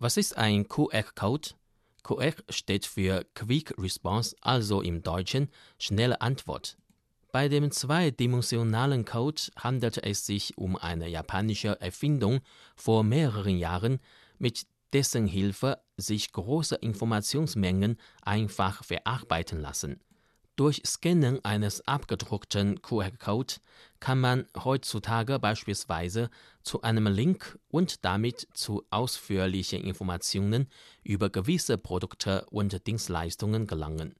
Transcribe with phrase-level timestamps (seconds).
[0.00, 1.50] Was ist ein QR-Code?
[2.04, 6.76] QR steht für Quick Response, also im Deutschen schnelle Antwort.
[7.32, 12.42] Bei dem zweidimensionalen Code handelt es sich um eine japanische Erfindung
[12.76, 13.98] vor mehreren Jahren,
[14.38, 20.00] mit dessen Hilfe sich große Informationsmengen einfach verarbeiten lassen.
[20.58, 23.54] Durch Scannen eines abgedruckten QR-Code
[24.00, 26.30] kann man heutzutage beispielsweise
[26.64, 30.68] zu einem Link und damit zu ausführlichen Informationen
[31.04, 34.16] über gewisse Produkte und Dienstleistungen gelangen.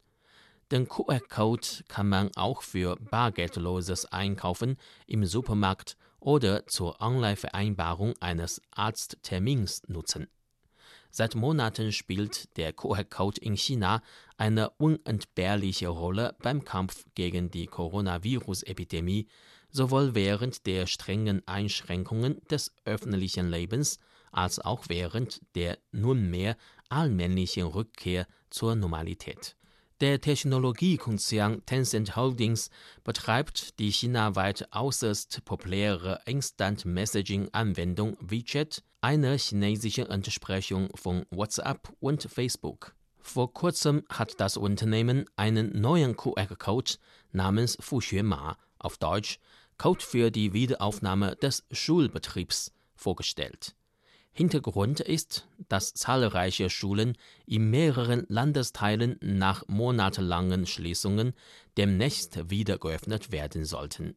[0.70, 4.77] Den QR-Code kann man auch für bargeldloses Einkaufen
[5.09, 10.29] im Supermarkt oder zur Online-Vereinbarung eines Arzttermins nutzen.
[11.10, 14.02] Seit Monaten spielt der QR-Code in China
[14.36, 19.26] eine unentbehrliche Rolle beim Kampf gegen die Coronavirus-Epidemie,
[19.70, 23.98] sowohl während der strengen Einschränkungen des öffentlichen Lebens
[24.32, 26.56] als auch während der nunmehr
[26.88, 29.57] allmählichen Rückkehr zur Normalität.
[30.01, 32.71] Der Technologiekonzern Tencent Holdings
[33.02, 42.95] betreibt die chinaweit äußerst populäre Instant-Messaging-Anwendung WeChat, eine chinesische Entsprechung von WhatsApp und Facebook.
[43.18, 46.93] Vor kurzem hat das Unternehmen einen neuen QR-Code
[47.33, 48.23] namens Fuxue
[48.79, 49.40] auf Deutsch
[49.79, 53.74] Code für die Wiederaufnahme des Schulbetriebs vorgestellt.
[54.38, 61.32] Hintergrund ist, dass zahlreiche Schulen in mehreren Landesteilen nach monatelangen Schließungen
[61.76, 64.14] demnächst wieder geöffnet werden sollten.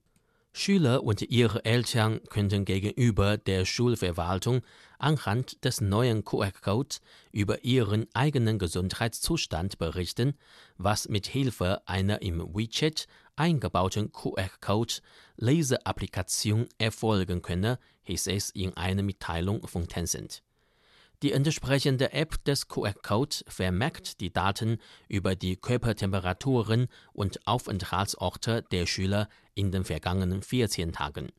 [0.53, 4.61] Schüler und ihre Eltern könnten gegenüber der Schulverwaltung
[4.99, 10.35] anhand des neuen QR-Codes über ihren eigenen Gesundheitszustand berichten,
[10.77, 13.07] was mit Hilfe einer im WeChat
[13.41, 20.43] eingebauten QR-Code-Leseapplikation erfolgen könne, hieß es in einer Mitteilung von Tencent.
[21.23, 29.27] Die entsprechende App des QR-Code vermerkt die Daten über die Körpertemperaturen und Aufenthaltsorte der Schüler
[29.55, 31.31] in den vergangenen 14 Tagen.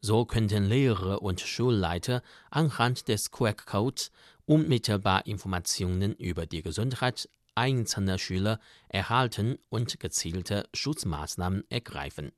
[0.00, 4.10] So könnten Lehrer und Schulleiter anhand des QR-Codes
[4.44, 12.32] unmittelbar Informationen über die Gesundheit einzelner Schüler erhalten und gezielte Schutzmaßnahmen ergreifen.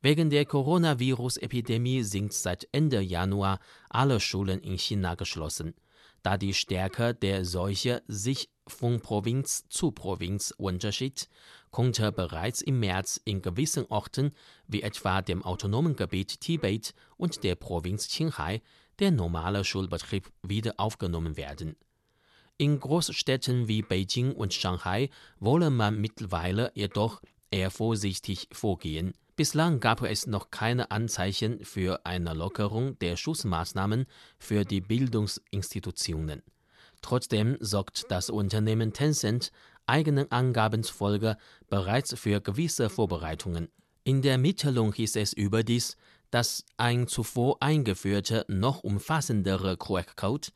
[0.00, 5.74] Wegen der Coronavirus-Epidemie sind seit Ende Januar alle Schulen in China geschlossen
[6.22, 11.28] da die Stärke der Seuche sich von Provinz zu Provinz unterschied,
[11.70, 14.32] konnte bereits im März in gewissen Orten
[14.66, 18.62] wie etwa dem autonomen Gebiet Tibet und der Provinz Qinghai
[18.98, 21.76] der normale Schulbetrieb wieder aufgenommen werden.
[22.60, 29.14] In Großstädten wie Beijing und Shanghai wolle man mittlerweile jedoch eher vorsichtig vorgehen.
[29.34, 34.04] Bislang gab es noch keine Anzeichen für eine Lockerung der Schutzmaßnahmen
[34.38, 36.42] für die Bildungsinstitutionen.
[37.00, 39.52] Trotzdem sorgt das Unternehmen Tencent
[39.86, 41.38] eigenen Angaben zufolge
[41.70, 43.70] bereits für gewisse Vorbereitungen.
[44.04, 45.96] In der Mitteilung hieß es überdies,
[46.30, 50.48] dass ein zuvor eingeführter, noch umfassendere QR-Code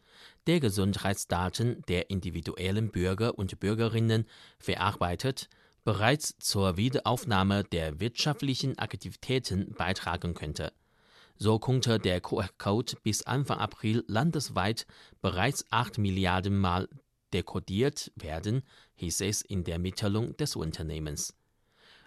[0.47, 4.27] der Gesundheitsdaten der individuellen Bürger und Bürgerinnen
[4.59, 5.49] verarbeitet,
[5.85, 10.73] bereits zur Wiederaufnahme der wirtschaftlichen Aktivitäten beitragen könnte.
[11.37, 14.87] So konnte der QR-Code bis Anfang April landesweit
[15.21, 16.89] bereits 8 Milliarden Mal
[17.33, 18.63] dekodiert werden,
[18.95, 21.35] hieß es in der Mitteilung des Unternehmens.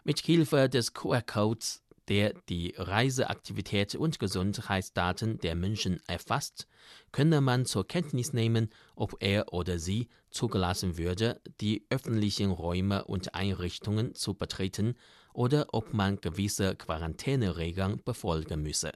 [0.04, 6.68] Mit Hilfe des QR-Codes der die Reiseaktivität und Gesundheitsdaten der Menschen erfasst,
[7.12, 13.36] könne man zur Kenntnis nehmen, ob er oder sie zugelassen würde, die öffentlichen Räume und
[13.36, 14.96] Einrichtungen zu betreten
[15.34, 18.92] oder ob man gewisse Quarantäneregeln befolgen müsse